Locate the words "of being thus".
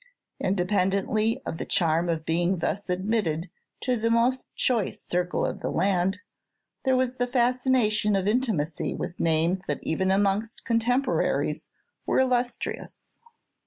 2.09-2.89